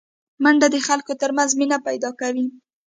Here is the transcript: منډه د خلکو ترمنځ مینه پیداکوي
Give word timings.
منډه 0.43 0.67
د 0.73 0.77
خلکو 0.87 1.11
ترمنځ 1.21 1.49
مینه 1.59 1.77
پیداکوي 1.87 2.47